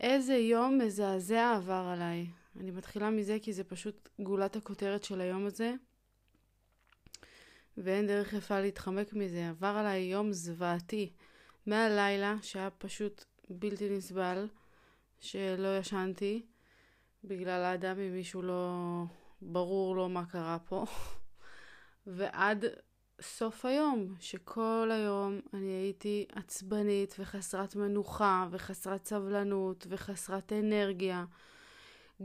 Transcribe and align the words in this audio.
איזה 0.00 0.36
יום 0.36 0.78
מזעזע 0.78 1.54
עבר 1.56 1.90
עליי. 1.92 2.26
אני 2.60 2.70
מתחילה 2.70 3.10
מזה 3.10 3.38
כי 3.42 3.52
זה 3.52 3.64
פשוט 3.64 4.08
גולת 4.18 4.56
הכותרת 4.56 5.04
של 5.04 5.20
היום 5.20 5.46
הזה. 5.46 5.74
ואין 7.76 8.06
דרך 8.06 8.32
יפה 8.32 8.60
להתחמק 8.60 9.12
מזה. 9.12 9.48
עבר 9.48 9.66
עליי 9.66 10.02
יום 10.02 10.32
זוועתי. 10.32 11.12
מהלילה, 11.66 12.36
שהיה 12.42 12.70
פשוט 12.70 13.24
בלתי 13.50 13.88
נסבל, 13.90 14.48
שלא 15.20 15.78
ישנתי, 15.78 16.42
בגלל 17.24 17.62
האדם 17.62 17.98
עם 17.98 18.12
מישהו 18.12 18.42
לא 18.42 18.72
ברור 19.42 19.96
לו 19.96 20.08
מה 20.08 20.26
קרה 20.26 20.58
פה, 20.58 20.84
ועד 22.06 22.64
סוף 23.20 23.64
היום, 23.64 24.14
שכל 24.20 24.90
היום 24.92 25.40
אני 25.54 25.70
הייתי 25.70 26.26
עצבנית 26.32 27.16
וחסרת 27.18 27.76
מנוחה 27.76 28.46
וחסרת 28.50 29.06
סבלנות 29.06 29.86
וחסרת 29.90 30.52
אנרגיה, 30.52 31.24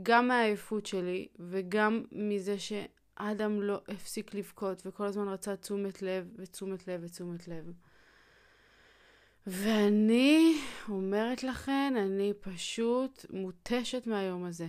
גם 0.02 0.28
מהעייפות 0.28 0.86
שלי 0.86 1.28
וגם 1.38 2.04
מזה 2.12 2.56
שאדם 2.58 3.62
לא 3.62 3.80
הפסיק 3.88 4.34
לבכות 4.34 4.82
וכל 4.86 5.04
הזמן 5.04 5.28
רצה 5.28 5.56
תשומת 5.56 6.02
לב 6.02 6.28
ותשומת 6.36 6.88
לב 6.88 7.00
ותשומת 7.04 7.48
לב. 7.48 7.72
ואני 9.46 10.58
אומרת 10.88 11.42
לכן, 11.42 11.94
אני 11.96 12.32
פשוט 12.40 13.26
מותשת 13.30 14.06
מהיום 14.06 14.44
הזה. 14.44 14.66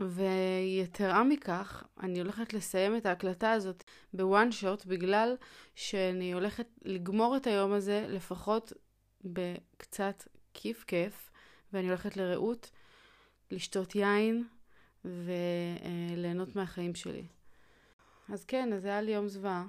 ויתרה 0.00 1.24
מכך, 1.24 1.84
אני 2.00 2.18
הולכת 2.20 2.52
לסיים 2.52 2.96
את 2.96 3.06
ההקלטה 3.06 3.52
הזאת 3.52 3.84
בוואן 4.14 4.52
שוט 4.52 4.84
בגלל 4.84 5.36
שאני 5.74 6.32
הולכת 6.32 6.66
לגמור 6.82 7.36
את 7.36 7.46
היום 7.46 7.72
הזה 7.72 8.06
לפחות 8.08 8.72
בקצת 9.24 10.24
כיף 10.54 10.84
כיף, 10.84 11.30
ואני 11.72 11.88
הולכת 11.88 12.16
לרעות, 12.16 12.70
לשתות 13.50 13.94
יין 13.94 14.44
וליהנות 15.04 16.56
מהחיים 16.56 16.94
שלי. 16.94 17.26
אז 18.32 18.44
כן, 18.44 18.72
אז 18.72 18.84
היה 18.84 19.00
לי 19.00 19.10
יום 19.10 19.28
זוועה, 19.28 19.66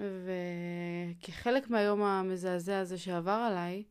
וכחלק 0.00 1.70
מהיום 1.70 2.02
המזעזע 2.02 2.78
הזה 2.78 2.98
שעבר 2.98 3.30
עליי, 3.30 3.84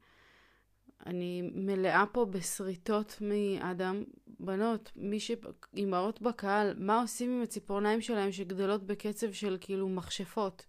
אני 1.06 1.52
מלאה 1.54 2.04
פה 2.12 2.26
בשריטות 2.26 3.18
מאדם. 3.22 4.04
בנות, 4.46 4.92
מי 4.96 5.20
ש... 5.20 5.32
אימהות 5.74 6.22
בקהל, 6.22 6.74
מה 6.78 7.02
עושים 7.02 7.32
עם 7.32 7.42
הציפורניים 7.42 8.02
שלהם 8.02 8.32
שגדלות 8.32 8.84
בקצב 8.84 9.32
של 9.32 9.58
כאילו 9.62 9.90
מכשפות? 9.90 10.66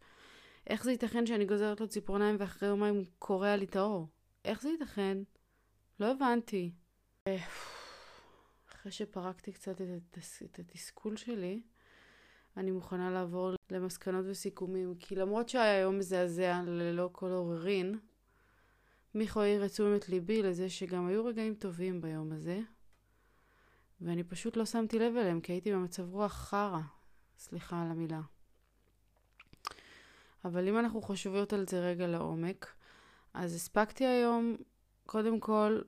איך 0.66 0.84
זה 0.84 0.90
ייתכן 0.90 1.26
שאני 1.26 1.44
גוזרת 1.44 1.80
לו 1.80 1.88
ציפורניים 1.88 2.36
ואחרי 2.38 2.68
יומיים 2.68 2.94
הוא 2.94 3.04
קורע 3.18 3.56
לי 3.56 3.64
את 3.64 3.76
האור? 3.76 4.08
איך 4.44 4.62
זה 4.62 4.68
ייתכן? 4.68 5.18
לא 6.00 6.10
הבנתי. 6.10 6.72
אחרי 8.72 8.92
שפרקתי 8.92 9.52
קצת 9.52 9.80
את, 9.80 10.18
את 10.44 10.58
התסכול 10.58 11.16
שלי, 11.16 11.62
אני 12.56 12.70
מוכנה 12.70 13.10
לעבור 13.10 13.50
למסקנות 13.70 14.24
וסיכומים, 14.28 14.94
כי 14.94 15.14
למרות 15.14 15.48
שהיה 15.48 15.80
יום 15.80 15.98
מזעזע 15.98 16.62
ללא 16.66 17.08
כל 17.12 17.30
עוררין, 17.30 17.98
מיכו 19.14 19.40
העיר 19.40 19.64
את 19.64 19.70
תשומת 19.70 20.08
ליבי 20.08 20.42
לזה 20.42 20.70
שגם 20.70 21.06
היו 21.06 21.24
רגעים 21.24 21.54
טובים 21.54 22.00
ביום 22.00 22.32
הזה, 22.32 22.60
ואני 24.00 24.24
פשוט 24.24 24.56
לא 24.56 24.64
שמתי 24.64 24.98
לב 24.98 25.16
אליהם, 25.16 25.40
כי 25.40 25.52
הייתי 25.52 25.72
במצב 25.72 26.10
רוח 26.10 26.32
חרא. 26.32 26.80
סליחה 27.38 27.82
על 27.82 27.90
המילה. 27.90 28.20
אבל 30.44 30.68
אם 30.68 30.78
אנחנו 30.78 31.02
חושבות 31.02 31.52
על 31.52 31.66
זה 31.68 31.80
רגע 31.80 32.06
לעומק, 32.06 32.74
אז 33.34 33.54
הספקתי 33.54 34.06
היום, 34.06 34.56
קודם 35.06 35.40
כל, 35.40 35.80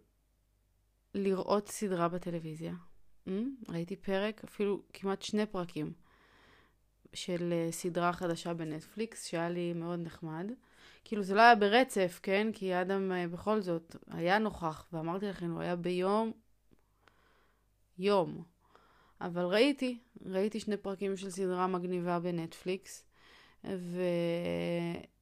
לראות 1.14 1.68
סדרה 1.68 2.08
בטלוויזיה. 2.08 2.74
Mm? 3.28 3.30
ראיתי 3.68 3.96
פרק, 3.96 4.44
אפילו 4.44 4.82
כמעט 4.92 5.22
שני 5.22 5.46
פרקים, 5.46 5.92
של 7.14 7.52
uh, 7.52 7.72
סדרה 7.72 8.12
חדשה 8.12 8.54
בנטפליקס, 8.54 9.26
שהיה 9.26 9.48
לי 9.48 9.72
מאוד 9.72 10.00
נחמד. 10.00 10.50
כאילו 11.04 11.22
זה 11.22 11.34
לא 11.34 11.40
היה 11.40 11.54
ברצף, 11.54 12.20
כן? 12.22 12.48
כי 12.52 12.80
אדם 12.80 13.12
uh, 13.12 13.32
בכל 13.32 13.60
זאת 13.60 13.96
היה 14.10 14.38
נוכח, 14.38 14.86
ואמרתי 14.92 15.26
לכם, 15.26 15.50
הוא 15.50 15.60
היה 15.60 15.76
ביום 15.76 16.32
יום. 17.98 18.42
אבל 19.20 19.44
ראיתי, 19.44 19.98
ראיתי 20.26 20.60
שני 20.60 20.76
פרקים 20.76 21.16
של 21.16 21.30
סדרה 21.30 21.66
מגניבה 21.66 22.18
בנטפליקס, 22.18 23.04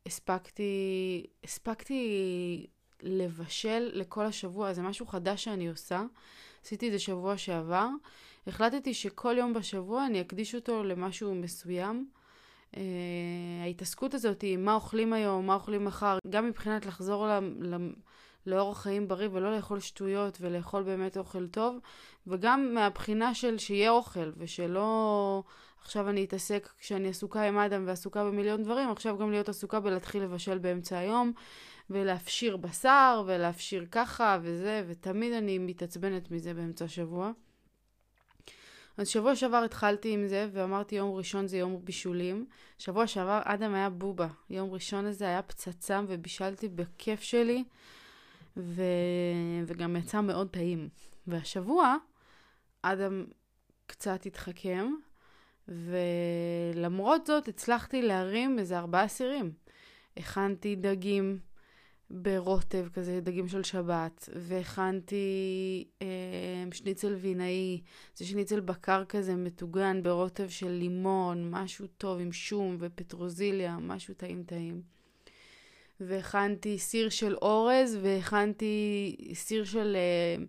והספקתי, 0.06 1.26
הספקתי 1.44 2.66
לבשל 3.02 3.90
לכל 3.92 4.24
השבוע, 4.24 4.72
זה 4.72 4.82
משהו 4.82 5.06
חדש 5.06 5.44
שאני 5.44 5.68
עושה. 5.68 6.02
עשיתי 6.64 6.86
את 6.86 6.92
זה 6.92 6.98
שבוע 6.98 7.36
שעבר. 7.36 7.88
החלטתי 8.46 8.94
שכל 8.94 9.34
יום 9.38 9.52
בשבוע 9.52 10.06
אני 10.06 10.20
אקדיש 10.20 10.54
אותו 10.54 10.84
למשהו 10.84 11.34
מסוים. 11.34 12.08
Uh, 12.72 12.76
ההתעסקות 13.62 14.14
הזאת 14.14 14.42
היא 14.42 14.56
מה 14.56 14.74
אוכלים 14.74 15.12
היום, 15.12 15.46
מה 15.46 15.54
אוכלים 15.54 15.84
מחר, 15.84 16.18
גם 16.30 16.46
מבחינת 16.46 16.86
לחזור 16.86 17.26
ל... 17.60 17.78
לאורח 18.46 18.82
חיים 18.82 19.08
בריא 19.08 19.28
ולא 19.32 19.56
לאכול 19.56 19.80
שטויות 19.80 20.38
ולאכול 20.40 20.82
באמת 20.82 21.16
אוכל 21.16 21.46
טוב, 21.46 21.78
וגם 22.26 22.74
מהבחינה 22.74 23.34
של 23.34 23.58
שיהיה 23.58 23.90
אוכל 23.90 24.30
ושלא 24.36 25.42
עכשיו 25.80 26.08
אני 26.08 26.24
אתעסק 26.24 26.68
כשאני 26.78 27.08
עסוקה 27.08 27.42
עם 27.42 27.58
אדם 27.58 27.84
ועסוקה 27.86 28.24
במיליון 28.24 28.62
דברים, 28.62 28.90
עכשיו 28.90 29.18
גם 29.18 29.30
להיות 29.30 29.48
עסוקה 29.48 29.80
בלהתחיל 29.80 30.22
לבשל 30.22 30.58
באמצע 30.58 30.98
היום 30.98 31.32
ולהפשיר 31.90 32.56
בשר 32.56 33.22
ולהפשיר 33.26 33.86
ככה 33.90 34.38
וזה, 34.42 34.84
ותמיד 34.88 35.32
אני 35.32 35.58
מתעצבנת 35.58 36.30
מזה 36.30 36.54
באמצע 36.54 36.84
השבוע. 36.84 37.32
אז 38.96 39.08
שבוע 39.08 39.36
שעבר 39.36 39.56
התחלתי 39.56 40.10
עם 40.10 40.26
זה, 40.26 40.48
ואמרתי 40.52 40.94
יום 40.94 41.14
ראשון 41.14 41.46
זה 41.46 41.58
יום 41.58 41.84
בישולים. 41.84 42.46
שבוע 42.78 43.06
שעבר 43.06 43.40
אדם 43.44 43.74
היה 43.74 43.90
בובה. 43.90 44.28
יום 44.50 44.70
ראשון 44.70 45.06
הזה 45.06 45.24
היה 45.24 45.42
פצצה 45.42 46.00
ובישלתי 46.08 46.68
בכיף 46.68 47.22
שלי. 47.22 47.64
ו... 48.56 48.82
וגם 49.66 49.96
יצא 49.96 50.20
מאוד 50.20 50.48
טעים. 50.48 50.88
והשבוע 51.26 51.96
אדם 52.82 53.24
קצת 53.86 54.26
התחכם, 54.26 54.92
ולמרות 55.68 57.26
זאת 57.26 57.48
הצלחתי 57.48 58.02
להרים 58.02 58.58
איזה 58.58 58.78
ארבעה 58.78 59.08
סירים. 59.08 59.52
הכנתי 60.16 60.76
דגים 60.76 61.38
ברוטב 62.10 62.88
כזה, 62.92 63.20
דגים 63.20 63.48
של 63.48 63.62
שבת, 63.62 64.28
והכנתי 64.34 65.84
אה, 66.02 66.06
שניצל 66.72 67.14
וינאי, 67.14 67.80
זה 68.14 68.26
שניצל 68.26 68.60
בקר 68.60 69.04
כזה 69.04 69.36
מטוגן 69.36 70.02
ברוטב 70.02 70.48
של 70.48 70.68
לימון, 70.70 71.50
משהו 71.50 71.86
טוב 71.86 72.18
עם 72.20 72.32
שום 72.32 72.76
ופטרוזיליה, 72.80 73.78
משהו 73.80 74.14
טעים 74.14 74.44
טעים. 74.44 74.82
והכנתי 76.00 76.78
סיר 76.78 77.08
של 77.08 77.34
אורז, 77.34 77.98
והכנתי 78.02 79.16
סיר 79.34 79.64
של... 79.64 79.96
אה, 79.96 80.44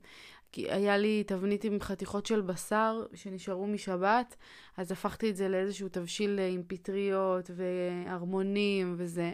כי 0.51 0.71
היה 0.71 0.97
לי 0.97 1.23
תבנית 1.23 1.63
עם 1.63 1.77
חתיכות 1.81 2.25
של 2.25 2.41
בשר 2.41 3.05
שנשארו 3.13 3.67
משבת, 3.67 4.35
אז 4.77 4.91
הפכתי 4.91 5.29
את 5.29 5.35
זה 5.35 5.49
לאיזשהו 5.49 5.89
תבשיל 5.89 6.39
אה, 6.39 6.47
עם 6.47 6.63
פטריות 6.67 7.49
וערמונים 7.55 8.95
וזה. 8.97 9.33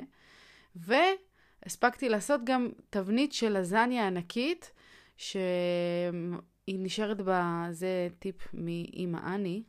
והספקתי 0.75 2.09
לעשות 2.09 2.41
גם 2.43 2.69
תבנית 2.89 3.33
של 3.33 3.57
לזניה 3.57 4.07
ענקית, 4.07 4.71
שהיא 5.17 5.59
נשארת 6.67 7.21
בה, 7.21 7.67
זה 7.71 8.07
טיפ 8.19 8.53
מאימא 8.53 9.35
אני, 9.35 9.63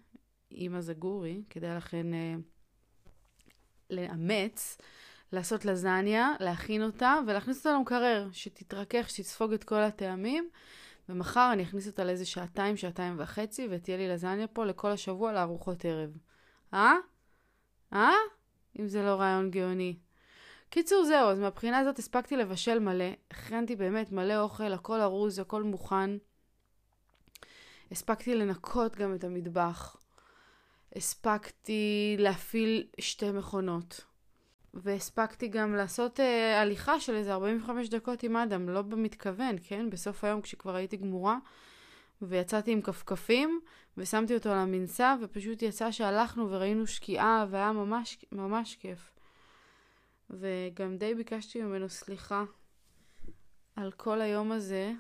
אימא 0.53 0.81
זגורי, 0.81 1.43
כדאי 1.51 1.77
לכן 1.77 2.15
אה, 2.15 2.35
לאמץ. 3.91 4.79
לעשות 5.33 5.65
לזניה, 5.65 6.33
להכין 6.41 6.83
אותה 6.83 7.19
ולהכניס 7.27 7.59
אותה 7.59 7.73
למקרר, 7.73 8.29
שתתרכך, 8.33 9.11
שתספוג 9.11 9.53
את 9.53 9.65
כל 9.65 9.83
הטעמים. 9.83 10.49
ומחר 11.09 11.51
אני 11.53 11.63
אכניס 11.63 11.87
אותה 11.87 12.05
לאיזה 12.05 12.25
שעתיים, 12.25 12.77
שעתיים 12.77 13.15
וחצי, 13.19 13.69
ותהיה 13.71 13.97
לי 13.97 14.09
לזניה 14.09 14.47
פה 14.47 14.65
לכל 14.65 14.91
השבוע 14.91 15.33
לארוחות 15.33 15.85
ערב. 15.85 16.11
אה? 16.75 16.95
אה? 17.93 18.13
אם 18.81 18.89
זה 18.89 19.03
לא 19.03 19.11
רעיון 19.11 19.51
גאוני. 19.51 19.97
קיצור, 20.71 21.05
זהו, 21.05 21.29
אז 21.29 21.39
מהבחינה 21.39 21.79
הזאת 21.79 21.99
הספקתי 21.99 22.37
לבשל 22.37 22.79
מלא. 22.79 23.11
הכנתי 23.31 23.77
באמת 23.77 24.13
מלא 24.13 24.41
אוכל, 24.41 24.73
הכל 24.73 25.01
ארוז, 25.01 25.39
הכל 25.39 25.63
מוכן. 25.63 26.11
הספקתי 27.91 28.35
לנקות 28.35 28.97
גם 28.97 29.15
את 29.15 29.25
המטבח. 29.25 29.97
הספקתי 30.97 32.17
להפעיל 32.19 32.87
שתי 33.01 33.31
מכונות. 33.31 34.05
והספקתי 34.75 35.49
גם 35.49 35.75
לעשות 35.75 36.21
אה, 36.21 36.61
הליכה 36.61 37.01
של 37.01 37.15
איזה 37.15 37.33
45 37.33 37.89
דקות 37.89 38.23
עם 38.23 38.37
אדם, 38.37 38.69
לא 38.69 38.83
במתכוון, 38.83 39.57
כן? 39.63 39.91
בסוף 39.91 40.25
היום 40.25 40.41
כשכבר 40.41 40.75
הייתי 40.75 40.97
גמורה, 40.97 41.39
ויצאתי 42.23 42.73
עם 42.73 42.83
כפכפים, 42.83 43.61
ושמתי 43.97 44.35
אותו 44.35 44.51
על 44.51 44.59
המנסה, 44.59 45.17
ופשוט 45.23 45.63
יצא 45.63 45.91
שהלכנו 45.91 46.51
וראינו 46.51 46.87
שקיעה, 46.87 47.47
והיה 47.51 47.73
ממש, 47.73 48.25
ממש 48.33 48.77
כיף. 48.77 49.13
וגם 50.31 50.97
די 50.97 51.15
ביקשתי 51.15 51.63
ממנו 51.63 51.89
סליחה 51.89 52.45
על 53.77 53.93
כל 53.93 54.21
היום 54.21 54.53
הזה, 54.53 54.93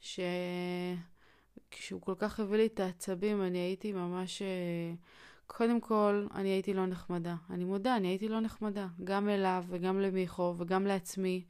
שכשהוא 0.00 1.00
כל 2.00 2.14
כך 2.18 2.40
הביא 2.40 2.56
לי 2.56 2.66
את 2.66 2.80
העצבים, 2.80 3.42
אני 3.42 3.58
הייתי 3.58 3.92
ממש... 3.92 4.42
אה, 4.42 4.94
קודם 5.48 5.80
כל, 5.80 6.26
אני 6.34 6.48
הייתי 6.48 6.74
לא 6.74 6.86
נחמדה. 6.86 7.34
אני 7.50 7.64
מודה, 7.64 7.96
אני 7.96 8.08
הייתי 8.08 8.28
לא 8.28 8.40
נחמדה. 8.40 8.86
גם 9.04 9.28
אליו 9.28 9.64
וגם 9.68 10.00
למיכו 10.00 10.54
וגם 10.58 10.86
לעצמי. 10.86 11.44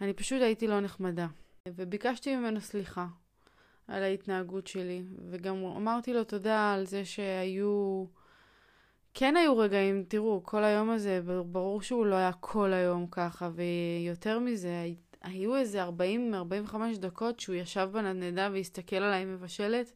אני 0.00 0.12
פשוט 0.12 0.42
הייתי 0.42 0.66
לא 0.66 0.80
נחמדה. 0.80 1.26
וביקשתי 1.68 2.36
ממנו 2.36 2.60
סליחה 2.60 3.06
על 3.88 4.02
ההתנהגות 4.02 4.66
שלי, 4.66 5.02
וגם 5.30 5.64
אמרתי 5.64 6.14
לו 6.14 6.24
תודה 6.24 6.72
על 6.72 6.86
זה 6.86 7.04
שהיו... 7.04 8.04
כן 9.14 9.36
היו 9.36 9.58
רגעים, 9.58 10.04
תראו, 10.08 10.42
כל 10.44 10.64
היום 10.64 10.90
הזה, 10.90 11.20
ברור 11.46 11.82
שהוא 11.82 12.06
לא 12.06 12.14
היה 12.14 12.32
כל 12.32 12.72
היום 12.72 13.06
ככה, 13.10 13.50
ויותר 13.54 14.38
מזה, 14.38 14.86
היו 15.22 15.56
איזה 15.56 15.84
40-45 15.84 15.88
דקות 16.96 17.40
שהוא 17.40 17.56
ישב 17.56 17.88
בנדנדה 17.92 18.48
והסתכל 18.52 18.96
עליי 18.96 19.24
מבשלת, 19.24 19.92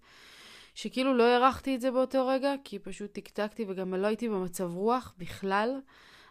שכאילו 0.77 1.15
לא 1.15 1.23
הערכתי 1.23 1.75
את 1.75 1.81
זה 1.81 1.91
באותו 1.91 2.27
רגע, 2.27 2.55
כי 2.65 2.79
פשוט 2.79 3.13
טקטקתי 3.13 3.65
וגם 3.69 3.95
לא 3.95 4.07
הייתי 4.07 4.29
במצב 4.29 4.71
רוח 4.75 5.15
בכלל, 5.19 5.81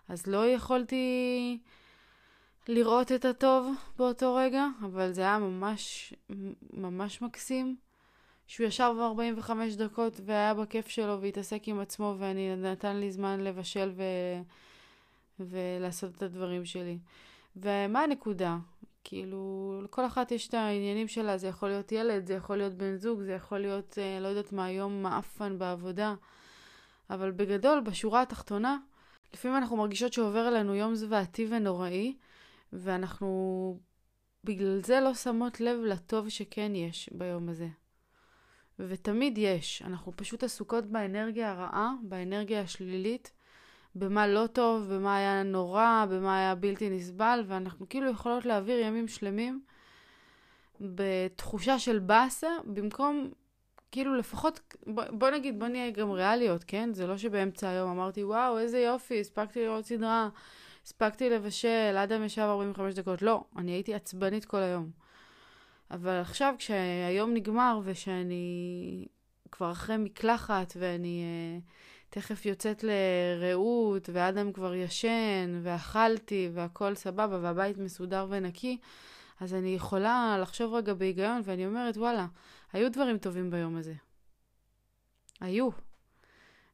אז 0.09 0.27
לא 0.27 0.47
יכולתי 0.47 1.59
לראות 2.67 3.11
את 3.11 3.25
הטוב 3.25 3.73
באותו 3.97 4.35
רגע, 4.35 4.65
אבל 4.81 5.11
זה 5.11 5.21
היה 5.21 5.39
ממש 5.39 6.13
ממש 6.73 7.21
מקסים. 7.21 7.75
שהוא 8.47 8.67
ישב 8.67 8.93
45 8.99 9.75
דקות 9.75 10.19
והיה 10.25 10.53
בכיף 10.53 10.87
שלו 10.87 11.21
והתעסק 11.21 11.67
עם 11.67 11.79
עצמו 11.79 12.15
ואני 12.19 12.55
נתן 12.55 12.95
לי 12.95 13.11
זמן 13.11 13.39
לבשל 13.39 13.91
ו... 13.95 14.03
ולעשות 15.39 16.15
את 16.15 16.21
הדברים 16.21 16.65
שלי. 16.65 16.97
ומה 17.55 18.03
הנקודה? 18.03 18.57
כאילו, 19.07 19.81
לכל 19.83 20.05
אחת 20.05 20.31
יש 20.31 20.47
את 20.47 20.53
העניינים 20.53 21.07
שלה, 21.07 21.37
זה 21.37 21.47
יכול 21.47 21.69
להיות 21.69 21.91
ילד, 21.91 22.25
זה 22.25 22.33
יכול 22.33 22.57
להיות 22.57 22.73
בן 22.73 22.95
זוג, 22.95 23.21
זה 23.21 23.31
יכול 23.31 23.59
להיות, 23.59 23.97
אה, 24.01 24.19
לא 24.19 24.27
יודעת 24.27 24.51
מה, 24.51 24.71
יום 24.71 25.03
מעפן 25.03 25.57
בעבודה. 25.57 26.15
אבל 27.09 27.31
בגדול, 27.31 27.79
בשורה 27.79 28.21
התחתונה, 28.21 28.77
לפעמים 29.33 29.57
אנחנו 29.57 29.77
מרגישות 29.77 30.13
שעובר 30.13 30.47
אלינו 30.47 30.75
יום 30.75 30.95
זוועתי 30.95 31.47
ונוראי, 31.49 32.15
ואנחנו 32.73 33.79
בגלל 34.43 34.81
זה 34.83 34.99
לא 34.99 35.13
שמות 35.13 35.59
לב 35.61 35.79
לטוב 35.79 36.29
שכן 36.29 36.75
יש 36.75 37.09
ביום 37.13 37.49
הזה. 37.49 37.67
ותמיד 38.79 39.37
יש. 39.37 39.81
אנחנו 39.81 40.11
פשוט 40.15 40.43
עסוקות 40.43 40.85
באנרגיה 40.85 41.51
הרעה, 41.51 41.93
באנרגיה 42.03 42.61
השלילית, 42.61 43.31
במה 43.95 44.27
לא 44.27 44.47
טוב, 44.47 44.93
במה 44.93 45.17
היה 45.17 45.43
נורא, 45.43 46.05
במה 46.09 46.37
היה 46.37 46.55
בלתי 46.55 46.89
נסבל, 46.89 47.43
ואנחנו 47.47 47.89
כאילו 47.89 48.09
יכולות 48.09 48.45
להעביר 48.45 48.79
ימים 48.79 49.07
שלמים 49.07 49.61
בתחושה 50.81 51.79
של 51.79 51.99
באסה, 51.99 52.49
במקום, 52.65 53.29
כאילו 53.91 54.15
לפחות, 54.15 54.59
בוא, 54.87 55.03
בוא 55.09 55.29
נגיד, 55.29 55.59
בוא 55.59 55.67
נהיה 55.67 55.91
גם 55.91 56.11
ריאליות, 56.11 56.63
כן? 56.63 56.93
זה 56.93 57.07
לא 57.07 57.17
שבאמצע 57.17 57.69
היום 57.69 57.91
אמרתי, 57.91 58.23
וואו, 58.23 58.59
איזה 58.59 58.79
יופי, 58.79 59.19
הספקתי 59.19 59.63
לראות 59.63 59.85
סדרה, 59.85 60.29
הספקתי 60.85 61.29
לבשל, 61.29 61.97
אדם 62.03 62.23
ישב 62.23 62.41
45 62.41 62.93
דקות. 62.93 63.21
לא, 63.21 63.43
אני 63.57 63.71
הייתי 63.71 63.93
עצבנית 63.93 64.45
כל 64.45 64.57
היום. 64.57 64.89
אבל 65.91 66.13
עכשיו, 66.21 66.55
כשהיום 66.57 67.33
נגמר 67.33 67.79
ושאני 67.83 69.05
כבר 69.51 69.71
אחרי 69.71 69.97
מקלחת 69.97 70.73
ואני 70.79 71.23
uh, 71.23 71.69
תכף 72.15 72.45
יוצאת 72.45 72.83
לרעות 72.83 74.09
ואדם 74.13 74.53
כבר 74.53 74.75
ישן 74.75 75.59
ואכלתי 75.63 76.49
והכל 76.53 76.95
סבבה 76.95 77.39
והבית 77.41 77.77
מסודר 77.77 78.27
ונקי, 78.29 78.77
אז 79.39 79.53
אני 79.53 79.75
יכולה 79.75 80.37
לחשוב 80.41 80.73
רגע 80.73 80.93
בהיגיון 80.93 81.41
ואני 81.45 81.67
אומרת, 81.67 81.97
וואלה, 81.97 82.27
היו 82.73 82.91
דברים 82.91 83.17
טובים 83.17 83.51
ביום 83.51 83.75
הזה. 83.75 83.93
היו. 85.41 85.69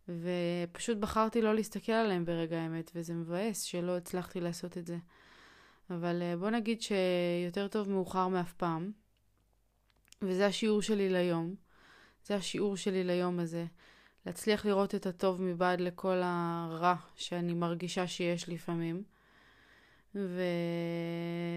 ופשוט 0.10 0.98
בחרתי 0.98 1.42
לא 1.42 1.56
להסתכל 1.56 1.92
עליהם 1.92 2.26
ברגע 2.26 2.60
האמת, 2.62 2.92
וזה 2.96 3.14
מבאס 3.14 3.62
שלא 3.62 3.98
הצלחתי 3.98 4.40
לעשות 4.40 4.78
את 4.78 4.88
זה. 4.88 4.98
אבל 5.90 6.22
אה, 6.22 6.38
בוא 6.38 6.50
נגיד 6.50 6.82
שיותר 6.82 7.68
טוב 7.68 7.90
מאוחר 7.90 8.28
מאף 8.28 8.54
פעם. 8.54 8.92
וזה 10.22 10.46
השיעור 10.46 10.82
שלי 10.82 11.10
ליום. 11.10 11.56
זה 12.26 12.36
השיעור 12.36 12.78
שלי 12.78 13.04
ליום 13.04 13.40
הזה. 13.40 13.66
להצליח 14.26 14.66
לראות 14.66 14.96
את 14.96 15.06
הטוב 15.06 15.42
מבעד 15.42 15.82
לכל 15.82 16.22
הרע 16.24 16.96
שאני 17.16 17.54
מרגישה 17.54 18.08
שיש 18.08 18.50
לפעמים. 18.50 19.04
ו... 20.16 20.42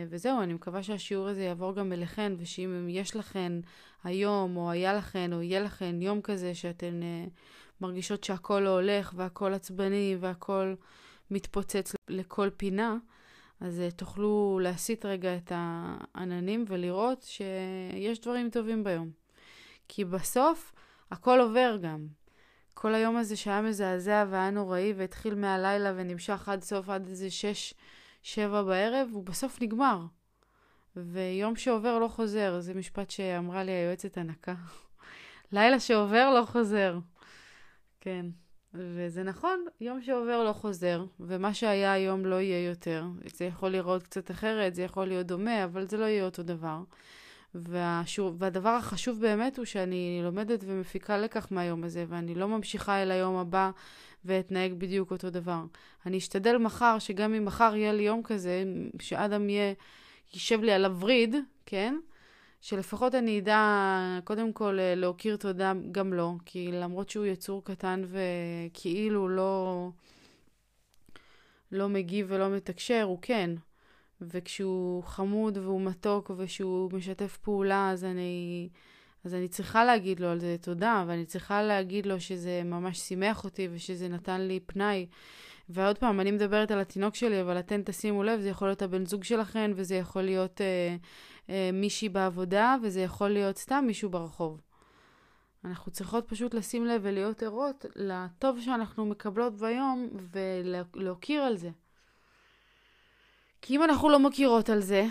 וזהו, 0.09 0.43
אני 0.43 0.55
מקווה 0.55 0.83
שהשיעור 0.83 1.29
הזה 1.29 1.43
יעבור 1.43 1.75
גם 1.75 1.93
אליכן, 1.93 2.33
ושאם 2.39 2.87
יש 2.89 3.17
לכן 3.17 3.53
היום, 4.05 4.57
או 4.57 4.71
היה 4.71 4.95
לכן, 4.95 5.33
או 5.33 5.43
יהיה 5.43 5.61
לכן 5.61 6.03
יום 6.03 6.21
כזה 6.21 6.55
שאתן 6.55 7.01
uh, 7.01 7.31
מרגישות 7.81 8.25
שהכל 8.25 8.61
לא 8.61 8.71
הולך, 8.81 9.13
והכל 9.17 9.55
עצבני, 9.55 10.17
והכל 10.21 10.75
מתפוצץ 11.31 11.95
לכל 12.09 12.51
פינה, 12.57 12.97
אז 13.61 13.83
uh, 13.89 13.95
תוכלו 13.95 14.61
להסיט 14.63 15.05
רגע 15.05 15.37
את 15.37 15.53
העננים 15.55 16.65
ולראות 16.69 17.23
שיש 17.23 18.21
דברים 18.21 18.51
טובים 18.51 18.85
ביום. 18.85 19.11
כי 19.89 20.05
בסוף 20.05 20.73
הכל 21.11 21.41
עובר 21.41 21.79
גם. 21.83 22.07
כל 22.75 22.95
היום 22.95 23.17
הזה 23.17 23.37
שהיה 23.37 23.63
מזעזע 23.63 24.25
והיה 24.31 24.51
נוראי 24.51 24.93
והתחיל 24.97 25.35
מהלילה 25.35 25.93
ונמשך 25.97 26.49
עד 26.49 26.63
סוף, 26.63 26.89
עד 26.89 27.07
איזה 27.07 27.31
שש, 27.31 27.75
שבע 28.23 28.63
בערב, 28.63 29.09
הוא 29.13 29.25
בסוף 29.25 29.63
נגמר. 29.63 30.01
ויום 30.97 31.57
שעובר 31.57 31.99
לא 31.99 32.09
חוזר, 32.09 32.61
זה 32.61 32.75
משפט 32.75 33.11
שאמרה 33.11 33.65
לי 33.65 33.73
היועצת 33.73 34.19
הנקה. 34.19 34.55
לילה 35.53 35.81
שעובר 35.81 36.35
לא 36.41 36.45
חוזר. 36.45 36.99
כן. 38.01 38.27
וזה 38.75 39.23
נכון, 39.23 39.65
יום 39.81 40.03
שעובר 40.03 40.45
לא 40.45 40.53
חוזר, 40.53 41.05
ומה 41.21 41.55
שהיה 41.55 41.93
היום 41.93 42.27
לא 42.27 42.41
יהיה 42.41 42.69
יותר. 42.69 43.05
זה 43.25 43.45
יכול 43.45 43.69
לראות 43.69 44.03
קצת 44.03 44.31
אחרת, 44.31 44.75
זה 44.75 44.83
יכול 44.83 45.07
להיות 45.07 45.27
דומה, 45.27 45.65
אבל 45.65 45.89
זה 45.89 45.97
לא 45.97 46.05
יהיה 46.05 46.25
אותו 46.25 46.43
דבר. 46.43 46.79
והשור... 47.55 48.33
והדבר 48.39 48.69
החשוב 48.69 49.21
באמת 49.21 49.59
הוא 49.59 49.65
שאני 49.65 50.21
לומדת 50.25 50.65
ומפיקה 50.67 51.19
לקח 51.19 51.49
מהיום 51.51 51.85
הזה, 51.85 52.05
ואני 52.09 52.35
לא 52.35 52.49
ממשיכה 52.49 53.03
אל 53.03 53.11
היום 53.11 53.37
הבא 53.37 53.71
ואתנהג 54.25 54.73
בדיוק 54.73 55.11
אותו 55.11 55.31
דבר. 55.31 55.65
אני 56.07 56.19
אשתדל 56.19 56.57
מחר, 56.57 56.99
שגם 56.99 57.35
אם 57.35 57.45
מחר 57.45 57.73
יהיה 57.77 57.93
לי 57.93 58.03
יום 58.03 58.23
כזה, 58.23 58.65
שאדם 59.01 59.49
יהיה, 59.49 59.75
יישב 60.35 60.63
לי 60.63 60.73
על 60.73 60.85
הווריד, 60.85 61.37
כן? 61.67 61.97
שלפחות 62.61 63.15
אני 63.15 63.39
אדע 63.39 64.19
קודם 64.25 64.53
כל 64.53 64.79
אה, 64.81 64.95
להכיר 64.95 65.37
תודה 65.37 65.73
גם 65.93 66.13
לו, 66.13 66.39
כי 66.45 66.73
למרות 66.73 67.11
שהוא 67.11 67.27
יצור 67.27 67.65
קטן 67.65 68.05
וכאילו 68.07 69.29
לא, 69.29 69.89
לא 71.73 71.89
מגיב 71.89 72.27
ולא 72.31 72.51
מתקשר, 72.51 73.03
הוא 73.03 73.19
כן. 73.23 73.51
וכשהוא 74.21 75.03
חמוד 75.03 75.59
והוא 75.59 75.81
מתוק 75.81 76.31
ושהוא 76.37 76.91
משתף 76.93 77.37
פעולה, 77.37 77.91
אז 77.91 78.05
אני, 78.05 78.69
אז 79.25 79.35
אני 79.35 79.49
צריכה 79.49 79.85
להגיד 79.85 80.21
לו 80.21 80.29
על 80.29 80.41
זה 80.41 80.57
תודה, 80.61 81.05
ואני 81.07 81.25
צריכה 81.25 81.63
להגיד 81.63 82.07
לו 82.07 82.21
שזה 82.21 82.63
ממש 82.65 82.99
שימח 82.99 83.45
אותי 83.45 83.69
ושזה 83.73 84.09
נתן 84.09 84.41
לי 84.41 84.61
פנאי. 84.67 85.07
ועוד 85.69 85.99
פעם, 85.99 86.21
אני 86.21 86.31
מדברת 86.31 86.71
על 86.71 86.81
התינוק 86.81 87.15
שלי, 87.15 87.41
אבל 87.41 87.59
אתן 87.59 87.83
תשימו 87.83 88.23
לב, 88.23 88.41
זה 88.41 88.49
יכול 88.49 88.69
להיות 88.69 88.83
הבן 88.83 89.07
זוג 89.07 89.25
שלכן, 89.25 89.71
וזה 89.75 89.95
יכול 89.95 90.23
להיות 90.23 90.61
אה, 90.61 90.97
אה, 91.51 91.71
מישהי 91.73 92.09
בעבודה, 92.09 92.77
וזה 92.83 93.01
יכול 93.01 93.29
להיות 93.29 93.59
סתם 93.59 93.85
מישהו 93.87 94.11
ברחוב. 94.11 94.61
אנחנו 95.65 95.93
צריכות 95.93 96.29
פשוט 96.29 96.55
לשים 96.55 96.87
לב 96.87 97.01
ולהיות 97.05 97.43
ערות 97.43 97.87
לטוב 97.97 98.61
שאנחנו 98.61 99.07
מקבלות 99.07 99.57
ביום, 99.57 100.09
ולהוקיר 100.95 101.43
על 101.43 101.57
זה. 101.57 101.71
כי 103.67 103.77
אם 103.77 103.83
אנחנו 103.83 104.09
לא 104.09 104.19
מכירות 104.19 104.71
על 104.71 104.81
זה, 104.81 105.07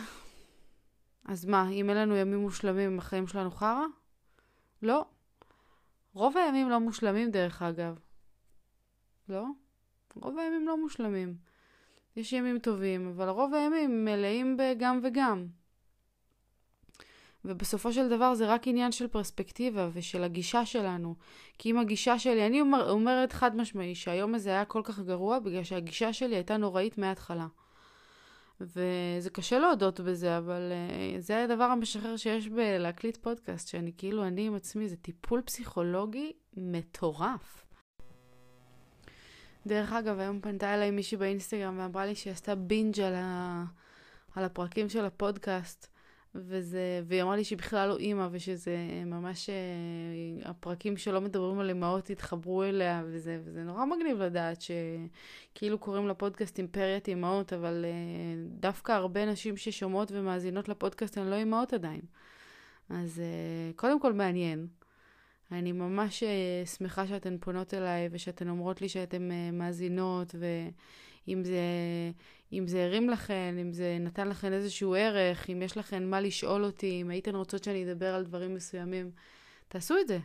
אז 1.26 1.46
מה, 1.46 1.70
אם 1.70 1.90
אין 1.90 1.98
לנו 1.98 2.16
ימים 2.16 2.40
מושלמים, 2.40 3.00
החיים 3.00 3.28
שלנו 3.28 3.52
חרא? 3.52 3.86
לא. 4.82 5.06
רוב 6.14 6.38
הימים 6.38 6.70
לא 6.70 6.80
מושלמים, 6.80 7.32
דרך 7.32 7.62
אגב. 7.62 8.00
לא? 9.30 9.46
רוב 10.16 10.38
הימים 10.38 10.68
לא 10.68 10.78
מושלמים. 10.78 11.36
יש 12.16 12.34
ימים 12.34 12.60
טובים, 12.60 13.08
אבל 13.08 13.30
רוב 13.30 13.54
הימים 13.54 14.06
מלאים 14.06 14.58
בגם 14.58 15.00
וגם. 15.04 15.48
ובסופו 17.46 17.94
של 17.94 18.10
דבר 18.10 18.36
זה 18.36 18.48
רק 18.48 18.68
עניין 18.68 18.92
של 18.92 19.08
פרספקטיבה 19.08 19.90
ושל 19.94 20.24
הגישה 20.24 20.66
שלנו. 20.66 21.16
כי 21.58 21.72
אם 21.72 21.78
הגישה 21.78 22.20
שלי, 22.20 22.48
אני 22.48 22.62
אומר, 22.62 22.90
אומרת 22.90 23.34
חד 23.34 23.56
משמעי 23.56 23.96
שהיום 23.96 24.36
הזה 24.36 24.50
היה 24.50 24.66
כל 24.66 24.82
כך 24.84 25.00
גרוע 25.00 25.40
בגלל 25.40 25.64
שהגישה 25.64 26.14
שלי 26.14 26.36
הייתה 26.36 26.58
נוראית 26.58 26.98
מההתחלה. 26.98 27.48
וזה 28.64 29.30
קשה 29.30 29.60
להודות 29.60 30.00
בזה, 30.00 30.38
אבל 30.38 30.72
uh, 30.72 31.22
זה 31.22 31.44
הדבר 31.44 31.64
המשחרר 31.64 32.18
שיש 32.18 32.48
בלהקליט 32.48 33.18
פודקאסט, 33.18 33.68
שאני 33.68 33.92
כאילו, 33.98 34.28
אני 34.28 34.48
עם 34.48 34.56
עצמי, 34.56 34.90
זה 34.90 34.96
טיפול 34.96 35.42
פסיכולוגי 35.42 36.34
מטורף. 36.58 37.66
דרך 39.68 39.94
אגב, 39.94 40.20
היום 40.20 40.42
פנתה 40.42 40.74
אליי 40.74 40.92
מישהי 40.92 41.18
באינסטגרם 41.18 41.80
ואמרה 41.80 42.06
לי 42.06 42.16
שהיא 42.16 42.34
עשתה 42.34 42.56
בינג' 42.56 43.00
על, 43.00 43.14
ה... 43.16 43.64
על 44.36 44.44
הפרקים 44.44 44.90
של 44.90 45.06
הפודקאסט, 45.06 45.93
וזה, 46.36 47.02
והיא 47.06 47.22
אמרה 47.22 47.36
לי 47.36 47.44
שהיא 47.44 47.58
בכלל 47.58 47.90
לא 47.90 47.98
אימא, 47.98 48.28
ושזה 48.32 48.78
ממש, 49.06 49.50
אה, 49.50 50.50
הפרקים 50.50 50.98
שלא 50.98 51.22
מדברים 51.22 51.60
על 51.60 51.70
אימהות 51.70 52.10
התחברו 52.10 52.64
אליה, 52.64 53.04
וזה, 53.06 53.40
וזה 53.44 53.64
נורא 53.64 53.86
מגניב 53.86 54.22
לדעת 54.22 54.58
שכאילו 54.62 55.78
קוראים 55.78 56.08
לפודקאסט 56.08 56.58
אימפריית 56.58 57.08
אימהות, 57.08 57.54
אבל 57.54 57.86
אה, 57.88 57.92
דווקא 58.60 58.92
הרבה 58.92 59.26
נשים 59.26 59.58
ששומעות 59.58 60.12
ומאזינות 60.12 60.70
לפודקאסט 60.70 61.18
הן 61.18 61.28
לא 61.28 61.36
אימהות 61.36 61.74
עדיין. 61.74 62.02
אז 62.90 63.20
אה, 63.20 63.72
קודם 63.76 64.00
כל 64.00 64.14
מעניין. 64.14 64.68
אני 65.52 65.72
ממש 65.72 66.24
שמחה 66.78 67.08
שאתן 67.08 67.38
פונות 67.40 67.74
אליי 67.74 68.10
ושאתן 68.12 68.50
אומרות 68.50 68.82
לי 68.82 68.90
שאתן 68.90 69.30
מאזינות, 69.54 70.36
ואם 71.28 71.44
זה 71.44 71.62
אם 72.54 72.68
זה 72.68 72.86
הרים 72.86 73.10
לכן, 73.10 73.56
אם 73.62 73.74
זה 73.74 73.98
נתן 74.00 74.28
לכן 74.28 74.54
איזשהו 74.54 74.96
ערך, 74.96 75.50
אם 75.50 75.62
יש 75.62 75.78
לכן 75.78 76.10
מה 76.10 76.22
לשאול 76.22 76.64
אותי, 76.64 77.02
אם 77.02 77.10
הייתן 77.10 77.36
רוצות 77.36 77.64
שאני 77.64 77.92
אדבר 77.92 78.16
על 78.16 78.24
דברים 78.24 78.56
מסוימים, 78.56 79.12
תעשו 79.68 79.96
את 80.02 80.08
זה. 80.08 80.20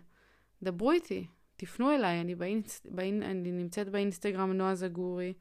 דברו 0.62 0.90
איתי, 0.90 1.26
תפנו 1.56 1.94
אליי, 1.94 2.20
אני, 2.20 2.34
באינס, 2.34 2.86
באינ, 2.90 3.22
אני 3.22 3.52
נמצאת 3.52 3.88
באינסטגרם 3.88 4.52
נועה 4.52 4.74
זגורי, 4.74 5.32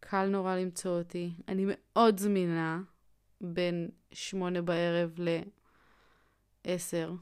קל 0.00 0.26
נורא 0.26 0.56
למצוא 0.56 0.98
אותי. 0.98 1.30
אני 1.48 1.64
מאוד 1.68 2.20
זמינה 2.20 2.80
בין 3.40 3.90
שמונה 4.12 4.62
בערב 4.62 5.18
לעשר. 6.66 7.12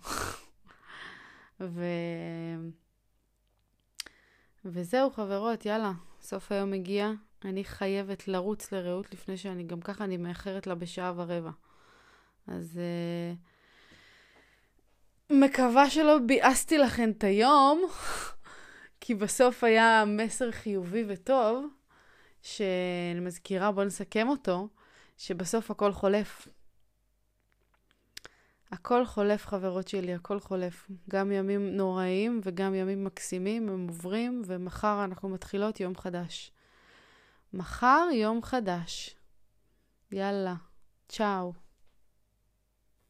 ו... 1.61 1.85
וזהו, 4.65 5.11
חברות, 5.11 5.67
יאללה, 5.67 5.93
סוף 6.21 6.53
היום 6.53 6.73
הגיע. 6.73 7.13
אני 7.45 7.65
חייבת 7.65 8.29
לרוץ 8.29 8.73
לרעות 8.73 9.13
לפני 9.13 9.37
שאני, 9.37 9.63
גם 9.65 9.81
ככה 9.81 10.05
אני 10.05 10.17
מאחרת 10.17 10.67
לה 10.67 10.75
בשעה 10.75 11.13
ורבע. 11.17 11.51
אז 12.47 12.81
uh, 15.31 15.35
מקווה 15.35 15.91
שלא 15.91 16.19
ביאסתי 16.19 16.79
לכם 16.79 17.11
את 17.11 17.25
היום, 17.25 17.83
כי 19.01 19.15
בסוף 19.15 19.65
היה 19.65 20.05
מסר 20.07 20.51
חיובי 20.51 21.05
וטוב, 21.09 21.67
שאני 22.43 23.21
מזכירה, 23.21 23.73
בואו 23.73 23.87
נסכם 23.87 24.29
אותו, 24.29 24.69
שבסוף 25.19 25.71
הכל 25.71 25.93
חולף. 25.93 26.49
הכל 28.73 29.05
חולף, 29.05 29.47
חברות 29.47 29.89
שלי, 29.89 30.15
הכל 30.15 30.41
חולף. 30.41 30.91
גם 31.11 31.33
ימים 31.33 31.77
נוראים 31.77 32.41
וגם 32.45 32.75
ימים 32.75 33.05
מקסימים, 33.05 33.69
הם 33.69 33.89
עוברים, 33.89 34.43
ומחר 34.47 35.05
אנחנו 35.05 35.29
מתחילות 35.29 35.81
יום 35.81 35.97
חדש. 35.97 36.53
מחר 37.53 38.09
יום 38.13 38.43
חדש. 38.43 39.17
יאללה, 40.13 40.55
צ'או. 41.09 41.53